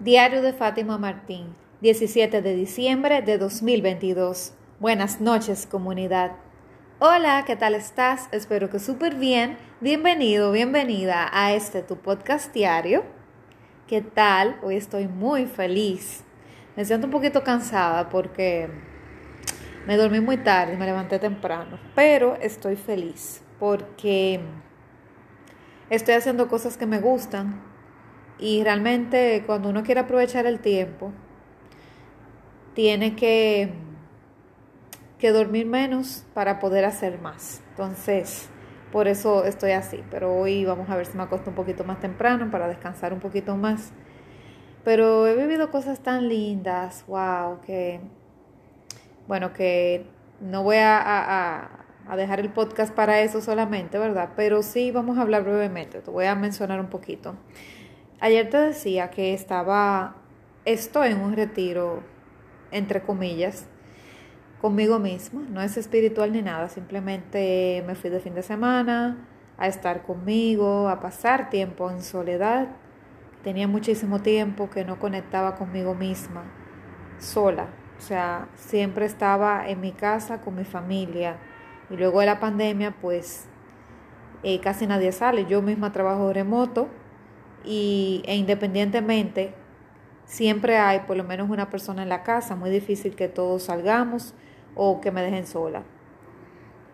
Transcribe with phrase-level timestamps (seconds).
[0.00, 4.54] Diario de Fátima Martín, 17 de diciembre de 2022.
[4.78, 6.36] Buenas noches, comunidad.
[7.00, 8.28] Hola, ¿qué tal estás?
[8.30, 9.58] Espero que súper bien.
[9.80, 13.02] Bienvenido, bienvenida a este tu podcast diario.
[13.88, 14.60] ¿Qué tal?
[14.62, 16.22] Hoy estoy muy feliz.
[16.76, 18.70] Me siento un poquito cansada porque
[19.84, 24.38] me dormí muy tarde, me levanté temprano, pero estoy feliz porque
[25.90, 27.67] estoy haciendo cosas que me gustan
[28.38, 31.12] y realmente cuando uno quiere aprovechar el tiempo,
[32.74, 33.72] tiene que,
[35.18, 37.62] que dormir menos para poder hacer más.
[37.70, 38.48] Entonces,
[38.92, 40.04] por eso estoy así.
[40.10, 43.18] Pero hoy vamos a ver si me acuesto un poquito más temprano para descansar un
[43.18, 43.92] poquito más.
[44.84, 48.00] Pero he vivido cosas tan lindas, wow, que,
[49.26, 50.06] bueno, que
[50.40, 51.68] no voy a,
[52.08, 54.30] a dejar el podcast para eso solamente, ¿verdad?
[54.36, 57.34] Pero sí vamos a hablar brevemente, te voy a mencionar un poquito.
[58.20, 60.16] Ayer te decía que estaba,
[60.64, 62.02] estoy en un retiro,
[62.72, 63.68] entre comillas,
[64.60, 65.42] conmigo misma.
[65.48, 69.24] No es espiritual ni nada, simplemente me fui de fin de semana
[69.56, 72.66] a estar conmigo, a pasar tiempo en soledad.
[73.44, 76.42] Tenía muchísimo tiempo que no conectaba conmigo misma,
[77.18, 77.68] sola.
[77.98, 81.36] O sea, siempre estaba en mi casa con mi familia.
[81.88, 83.46] Y luego de la pandemia, pues
[84.42, 85.46] eh, casi nadie sale.
[85.46, 86.88] Yo misma trabajo remoto
[87.68, 89.52] y, e independientemente,
[90.24, 94.34] siempre hay por lo menos una persona en la casa, muy difícil que todos salgamos
[94.74, 95.82] o que me dejen sola.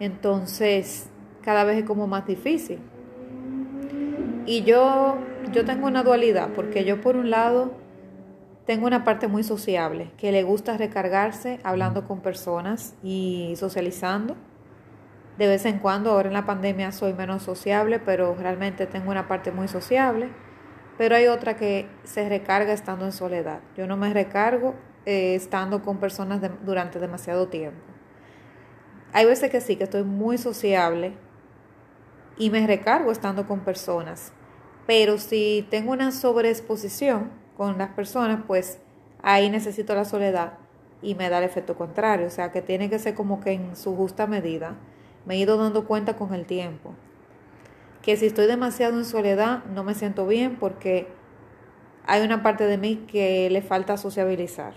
[0.01, 1.09] Entonces,
[1.43, 2.81] cada vez es como más difícil.
[4.47, 5.17] Y yo,
[5.53, 7.73] yo tengo una dualidad, porque yo por un lado
[8.67, 14.35] tengo una parte muy sociable, que le gusta recargarse hablando con personas y socializando.
[15.39, 19.29] De vez en cuando, ahora en la pandemia soy menos sociable, pero realmente tengo una
[19.29, 20.31] parte muy sociable
[20.97, 23.61] pero hay otra que se recarga estando en soledad.
[23.77, 24.75] Yo no me recargo
[25.07, 27.81] eh, estando con personas durante demasiado tiempo.
[29.13, 31.13] Hay veces que sí, que estoy muy sociable
[32.37, 34.33] y me recargo estando con personas.
[34.87, 38.79] Pero si tengo una sobreexposición con las personas, pues
[39.23, 40.55] ahí necesito la soledad
[41.01, 42.27] y me da el efecto contrario.
[42.27, 44.77] O sea, que tiene que ser como que en su justa medida.
[45.27, 46.95] Me he ido dando cuenta con el tiempo
[48.05, 51.09] que si estoy demasiado en soledad no me siento bien porque
[52.07, 54.75] hay una parte de mí que le falta sociabilizar.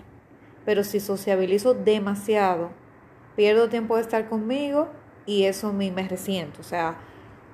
[0.64, 2.70] Pero si sociabilizo demasiado,
[3.36, 4.88] pierdo tiempo de estar conmigo
[5.26, 6.62] y eso me, me resiento.
[6.62, 6.96] O sea,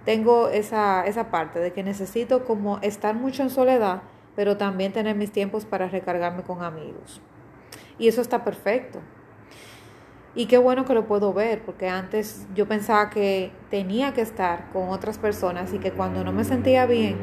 [0.05, 4.03] tengo esa, esa parte de que necesito como estar mucho en soledad,
[4.37, 7.21] pero también tener mis tiempos para recargarme con amigos.
[7.99, 9.01] Y eso está perfecto.
[10.37, 14.71] Y qué bueno que lo puedo ver, porque antes yo pensaba que tenía que estar
[14.73, 17.17] con otras personas y que cuando no me sentía bien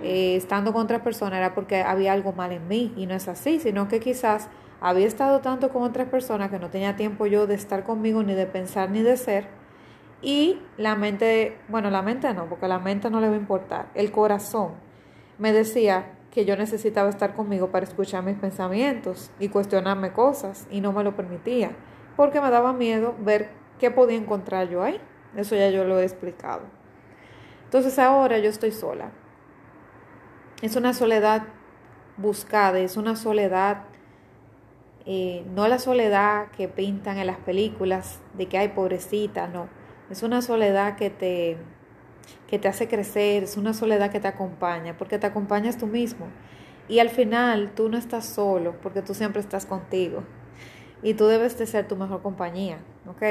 [0.00, 2.92] eh, estando con otras personas era porque había algo mal en mí.
[2.96, 4.48] Y no es así, sino que quizás
[4.80, 8.34] había estado tanto con otras personas que no tenía tiempo yo de estar conmigo, ni
[8.34, 9.48] de pensar, ni de ser.
[10.22, 13.86] Y la mente, bueno, la mente no, porque la mente no le va a importar.
[13.94, 14.74] El corazón
[15.38, 20.80] me decía que yo necesitaba estar conmigo para escuchar mis pensamientos y cuestionarme cosas y
[20.80, 21.72] no me lo permitía
[22.16, 25.00] porque me daba miedo ver qué podía encontrar yo ahí.
[25.36, 26.62] Eso ya yo lo he explicado.
[27.64, 29.10] Entonces ahora yo estoy sola.
[30.62, 31.42] Es una soledad
[32.16, 33.84] buscada, es una soledad,
[35.04, 39.68] eh, no la soledad que pintan en las películas de que hay pobrecita, no.
[40.10, 41.56] Es una soledad que te,
[42.46, 46.28] que te hace crecer, es una soledad que te acompaña, porque te acompañas tú mismo.
[46.88, 50.22] Y al final tú no estás solo, porque tú siempre estás contigo
[51.04, 53.22] y tú debes de ser tu mejor compañía, ¿ok?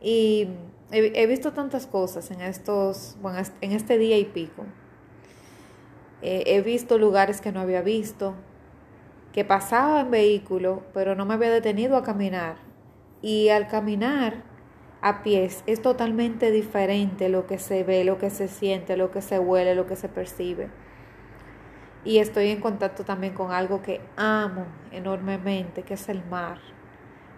[0.00, 0.48] Y
[0.90, 4.64] he, visto tantas cosas en estos, bueno, en este día y pico.
[6.22, 8.34] he visto lugares que no había visto,
[9.32, 12.56] que pasaba en vehículo, pero no me había detenido a caminar.
[13.20, 14.44] Y al caminar
[15.00, 19.20] a pies es totalmente diferente lo que se ve, lo que se siente, lo que
[19.20, 20.70] se huele, lo que se percibe.
[22.04, 26.58] Y estoy en contacto también con algo que amo enormemente, que es el mar.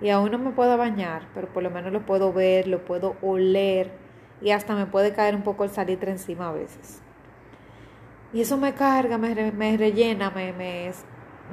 [0.00, 3.16] Y aún no me puedo bañar, pero por lo menos lo puedo ver, lo puedo
[3.22, 3.92] oler
[4.40, 7.02] y hasta me puede caer un poco el salitre encima a veces.
[8.32, 10.90] Y eso me carga, me, me rellena, me, me,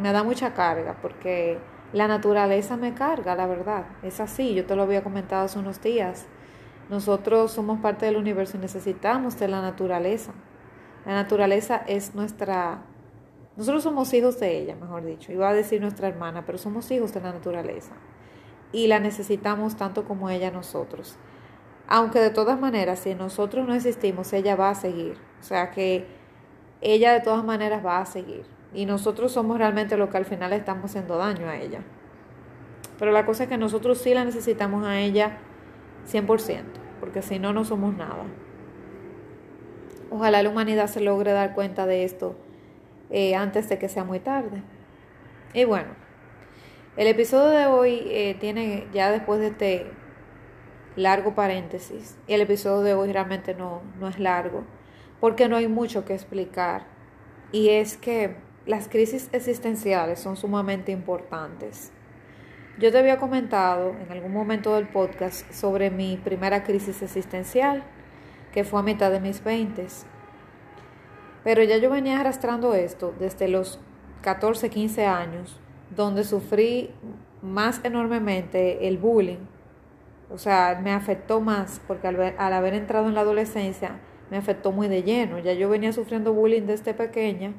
[0.02, 1.60] me da mucha carga porque
[1.92, 3.86] la naturaleza me carga, la verdad.
[4.04, 6.28] Es así, yo te lo había comentado hace unos días.
[6.90, 10.32] Nosotros somos parte del universo y necesitamos de la naturaleza.
[11.06, 12.82] La naturaleza es nuestra
[13.58, 15.32] nosotros somos hijos de ella, mejor dicho.
[15.32, 17.94] Iba a decir nuestra hermana, pero somos hijos de la naturaleza.
[18.72, 21.18] Y la necesitamos tanto como ella nosotros.
[21.88, 25.18] Aunque de todas maneras, si nosotros no existimos, ella va a seguir.
[25.40, 26.06] O sea que
[26.82, 28.46] ella de todas maneras va a seguir.
[28.74, 31.82] Y nosotros somos realmente los que al final estamos haciendo daño a ella.
[33.00, 35.38] Pero la cosa es que nosotros sí la necesitamos a ella
[36.12, 36.64] 100%,
[37.00, 38.24] porque si no, no somos nada.
[40.10, 42.36] Ojalá la humanidad se logre dar cuenta de esto
[43.10, 44.64] eh, antes de que sea muy tarde.
[45.54, 45.90] Y bueno,
[46.98, 49.92] el episodio de hoy eh, tiene ya después de este
[50.96, 54.64] largo paréntesis, y el episodio de hoy realmente no, no es largo,
[55.20, 56.88] porque no hay mucho que explicar.
[57.52, 58.36] Y es que
[58.66, 61.92] las crisis existenciales son sumamente importantes.
[62.80, 67.84] Yo te había comentado en algún momento del podcast sobre mi primera crisis existencial,
[68.52, 69.86] que fue a mitad de mis 20.
[71.44, 73.80] Pero ya yo venía arrastrando esto desde los
[74.22, 75.60] 14, 15 años,
[75.96, 76.92] donde sufrí
[77.42, 79.46] más enormemente el bullying.
[80.30, 84.00] O sea, me afectó más porque al, al haber entrado en la adolescencia
[84.30, 85.40] me afectó muy de lleno.
[85.40, 87.54] Ya yo venía sufriendo bullying desde pequeña,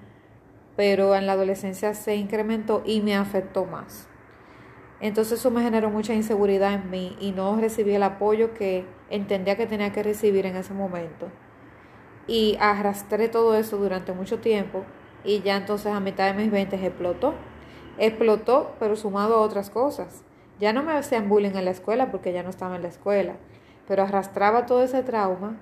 [0.76, 4.08] pero en la adolescencia se incrementó y me afectó más.
[5.00, 9.56] Entonces eso me generó mucha inseguridad en mí y no recibí el apoyo que entendía
[9.56, 11.28] que tenía que recibir en ese momento.
[12.26, 14.84] Y arrastré todo eso durante mucho tiempo
[15.24, 17.34] y ya entonces a mitad de mis 20 explotó.
[17.98, 20.22] Explotó, pero sumado a otras cosas.
[20.60, 23.34] Ya no me hacían bullying en la escuela porque ya no estaba en la escuela,
[23.86, 25.56] pero arrastraba todo ese trauma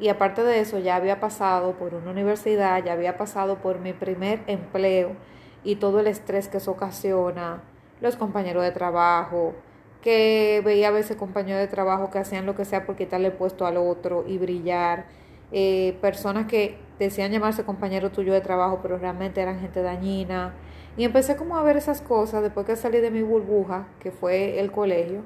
[0.00, 3.92] y aparte de eso ya había pasado por una universidad, ya había pasado por mi
[3.92, 5.16] primer empleo
[5.64, 7.62] y todo el estrés que eso ocasiona
[8.00, 9.54] los compañeros de trabajo,
[10.02, 13.66] que veía a veces compañeros de trabajo que hacían lo que sea por quitarle puesto
[13.66, 15.06] al otro y brillar,
[15.50, 20.54] eh, personas que decían llamarse compañero tuyo de trabajo, pero realmente eran gente dañina.
[20.98, 24.58] Y empecé como a ver esas cosas después que salí de mi burbuja, que fue
[24.58, 25.22] el colegio.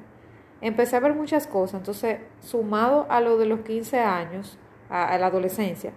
[0.61, 1.79] Empecé a ver muchas cosas.
[1.79, 5.91] Entonces, sumado a lo de los 15 años, a la adolescencia,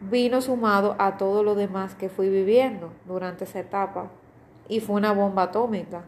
[0.00, 4.10] vino sumado a todo lo demás que fui viviendo durante esa etapa
[4.68, 6.04] y fue una bomba atómica,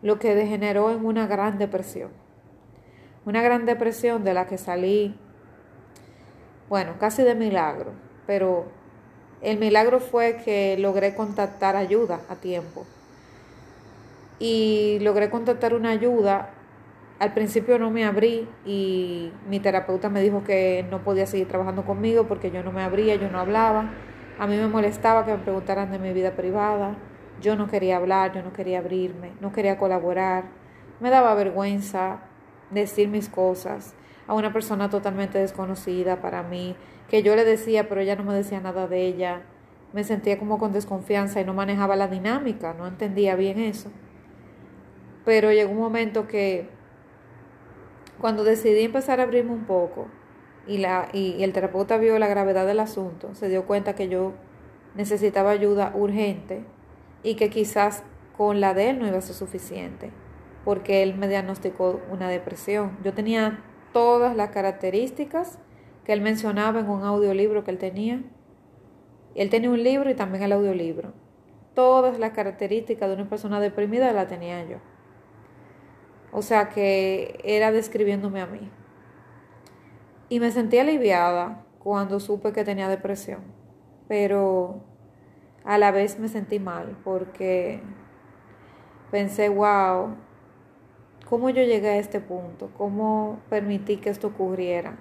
[0.00, 2.10] lo que degeneró en una gran depresión.
[3.26, 5.14] Una gran depresión de la que salí,
[6.70, 7.92] bueno, casi de milagro,
[8.26, 8.64] pero
[9.42, 12.86] el milagro fue que logré contactar ayuda a tiempo.
[14.38, 16.50] Y logré contactar una ayuda.
[17.18, 21.84] Al principio no me abrí y mi terapeuta me dijo que no podía seguir trabajando
[21.84, 23.90] conmigo porque yo no me abría, yo no hablaba.
[24.38, 26.96] A mí me molestaba que me preguntaran de mi vida privada.
[27.42, 30.44] Yo no quería hablar, yo no quería abrirme, no quería colaborar.
[31.00, 32.20] Me daba vergüenza
[32.70, 33.94] decir mis cosas
[34.26, 36.76] a una persona totalmente desconocida para mí,
[37.10, 39.42] que yo le decía, pero ella no me decía nada de ella.
[39.92, 43.90] Me sentía como con desconfianza y no manejaba la dinámica, no entendía bien eso.
[45.24, 46.68] Pero llegó un momento que
[48.20, 50.06] cuando decidí empezar a abrirme un poco
[50.68, 54.34] y, la, y el terapeuta vio la gravedad del asunto, se dio cuenta que yo
[54.94, 56.64] necesitaba ayuda urgente
[57.24, 58.04] y que quizás
[58.36, 60.12] con la de él no iba a ser suficiente,
[60.64, 62.96] porque él me diagnosticó una depresión.
[63.02, 65.58] Yo tenía todas las características
[66.10, 68.20] que él mencionaba en un audiolibro que él tenía.
[69.36, 71.12] Él tenía un libro y también el audiolibro.
[71.72, 74.78] Todas las características de una persona deprimida la tenía yo.
[76.32, 78.68] O sea que era describiéndome a mí.
[80.28, 83.42] Y me sentí aliviada cuando supe que tenía depresión.
[84.08, 84.82] Pero
[85.62, 87.80] a la vez me sentí mal porque
[89.12, 90.16] pensé, wow,
[91.28, 92.72] ¿cómo yo llegué a este punto?
[92.76, 94.98] ¿Cómo permití que esto ocurriera?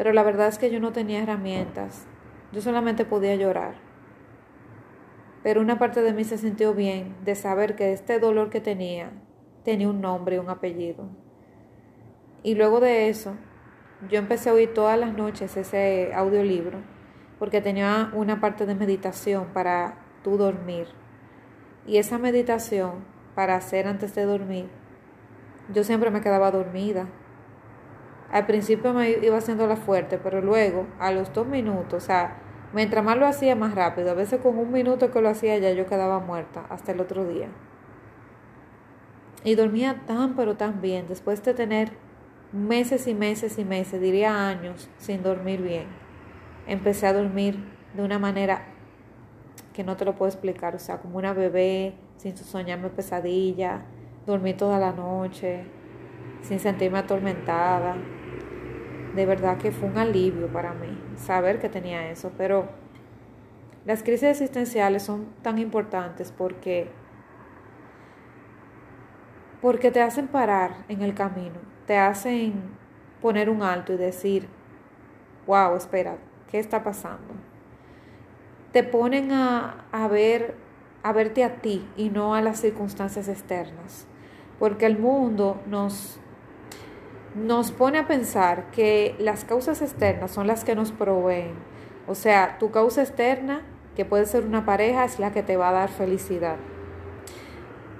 [0.00, 2.06] Pero la verdad es que yo no tenía herramientas,
[2.52, 3.74] yo solamente podía llorar.
[5.42, 9.10] Pero una parte de mí se sintió bien de saber que este dolor que tenía
[9.62, 11.06] tenía un nombre y un apellido.
[12.42, 13.34] Y luego de eso,
[14.08, 16.78] yo empecé a oír todas las noches ese audiolibro
[17.38, 20.86] porque tenía una parte de meditación para tú dormir.
[21.86, 23.04] Y esa meditación
[23.34, 24.70] para hacer antes de dormir,
[25.74, 27.06] yo siempre me quedaba dormida.
[28.32, 32.36] Al principio me iba haciéndola fuerte, pero luego, a los dos minutos, o sea,
[32.72, 35.72] mientras más lo hacía más rápido, a veces con un minuto que lo hacía ya
[35.72, 37.48] yo quedaba muerta hasta el otro día.
[39.42, 41.90] Y dormía tan pero tan bien, después de tener
[42.52, 46.10] meses y meses y meses, diría años, sin dormir bien
[46.70, 47.58] empecé a dormir
[47.94, 48.62] de una manera
[49.72, 53.82] que no te lo puedo explicar, o sea, como una bebé, sin soñarme pesadilla,
[54.26, 55.64] dormí toda la noche,
[56.42, 57.96] sin sentirme atormentada.
[59.14, 62.68] De verdad que fue un alivio para mí saber que tenía eso, pero
[63.84, 66.90] las crisis existenciales son tan importantes porque
[69.60, 72.54] porque te hacen parar en el camino, te hacen
[73.20, 74.48] poner un alto y decir,
[75.46, 76.16] wow, espera,
[76.50, 77.34] ¿Qué está pasando?
[78.72, 80.54] te ponen a, a ver
[81.02, 84.06] a verte a ti y no a las circunstancias externas.
[84.58, 86.20] Porque el mundo nos,
[87.34, 91.54] nos pone a pensar que las causas externas son las que nos proveen.
[92.08, 93.62] O sea, tu causa externa,
[93.94, 96.56] que puede ser una pareja, es la que te va a dar felicidad.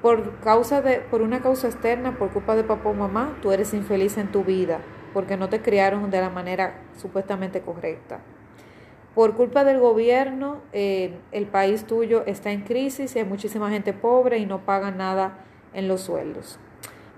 [0.02, 3.74] Por, causa de, por una causa externa, por culpa de papá o mamá, tú eres
[3.74, 4.80] infeliz en tu vida,
[5.12, 8.20] porque no te criaron de la manera supuestamente correcta.
[9.14, 13.92] Por culpa del gobierno, eh, el país tuyo está en crisis y hay muchísima gente
[13.92, 15.38] pobre y no paga nada
[15.74, 16.58] en los sueldos.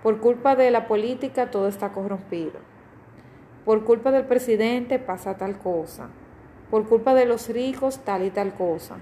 [0.03, 2.61] Por culpa de la política, todo está corrompido.
[3.65, 6.09] Por culpa del presidente pasa tal cosa.
[6.71, 8.97] Por culpa de los ricos, tal y tal cosa.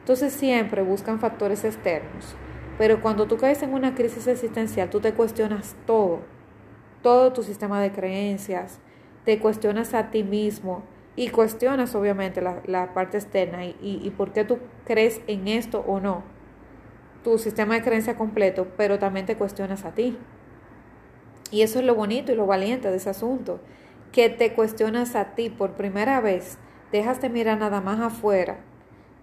[0.00, 2.36] Entonces siempre buscan factores externos.
[2.78, 6.20] Pero cuando tú caes en una crisis existencial, tú te cuestionas todo,
[7.02, 8.80] todo tu sistema de creencias,
[9.24, 10.82] te cuestionas a ti mismo,
[11.16, 16.00] y cuestionas obviamente la, parte externa y, y, por qué tú crees en esto o
[16.00, 16.24] no,
[17.22, 20.18] tu sistema de creencia completo, pero también te cuestionas a ti.
[21.54, 23.60] Y eso es lo bonito y lo valiente de ese asunto,
[24.10, 26.58] que te cuestionas a ti por primera vez,
[26.90, 28.56] dejas de mirar nada más afuera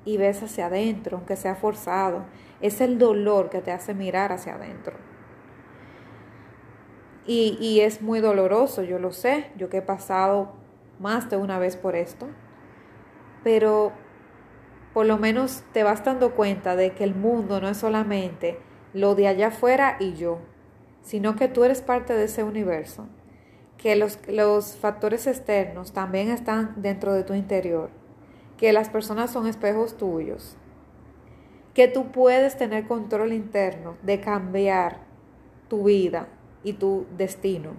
[0.06, 2.24] y ves hacia adentro, aunque sea forzado.
[2.62, 4.96] Es el dolor que te hace mirar hacia adentro.
[7.28, 10.54] Y, y es muy doloroso, yo lo sé, yo que he pasado
[11.00, 12.30] más de una vez por esto,
[13.44, 13.92] pero
[14.94, 18.58] por lo menos te vas dando cuenta de que el mundo no es solamente
[18.94, 20.40] lo de allá afuera y yo,
[21.02, 23.08] sino que tú eres parte de ese universo,
[23.78, 27.90] que los, los factores externos también están dentro de tu interior,
[28.58, 30.56] que las personas son espejos tuyos,
[31.74, 35.00] que tú puedes tener control interno de cambiar
[35.68, 36.28] tu vida
[36.64, 37.72] y tu destino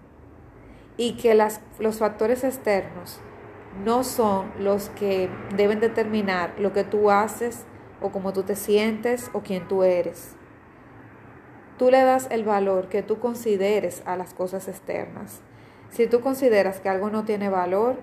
[0.97, 3.21] y que las, los factores externos
[3.85, 7.65] no son los que deben determinar lo que tú haces
[8.01, 10.37] o cómo tú te sientes o quién tú eres.
[11.79, 15.41] Tú le das el valor que tú consideres a las cosas externas.
[15.91, 17.99] Si tú consideras que algo no tiene valor,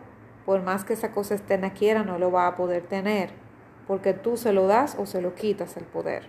[0.45, 3.31] por más que esa cosa externa quiera, no lo va a poder tener,
[3.87, 6.23] porque tú se lo das o se lo quitas el poder.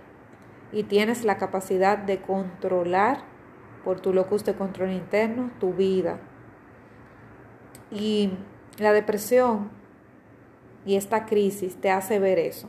[0.72, 3.24] Y tienes la capacidad de controlar,
[3.84, 6.18] por tu locus de control interno, tu vida,
[7.90, 8.30] y
[8.78, 9.70] la depresión
[10.86, 12.68] y esta crisis te hace ver eso.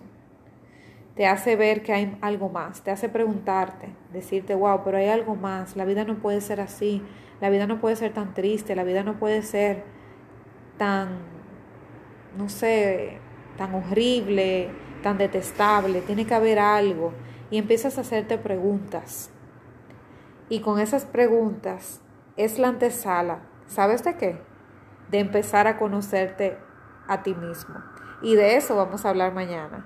[1.15, 5.36] Te hace ver que hay algo más, te hace preguntarte, decirte, wow, pero hay algo
[5.36, 7.03] más, la vida no puede ser así,
[7.41, 9.84] la vida no puede ser tan triste, la vida no puede ser
[10.77, 11.20] tan,
[12.38, 13.20] no sé,
[13.58, 14.70] tan horrible,
[15.03, 17.13] tan detestable, tiene que haber algo.
[17.50, 19.30] Y empiezas a hacerte preguntas.
[20.48, 22.01] Y con esas preguntas
[22.38, 24.51] es la antesala, ¿sabes de qué?
[25.12, 26.58] de empezar a conocerte
[27.08, 27.75] a ti mismo.
[28.22, 29.86] Y de eso vamos a hablar mañana.